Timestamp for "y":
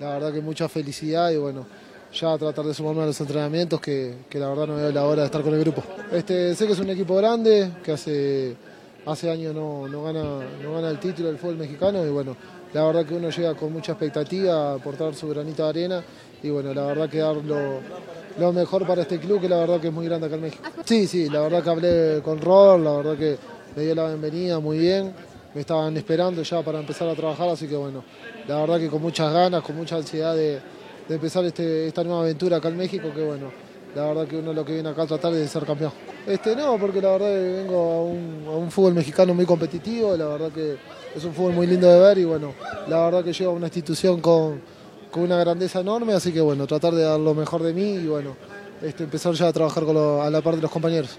1.30-1.36, 12.04-12.10, 16.42-16.50, 42.18-42.24, 47.94-48.06